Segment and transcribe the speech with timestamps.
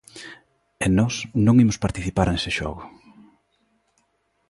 [0.85, 1.13] E nós
[1.45, 2.83] non imos participar nese xogo.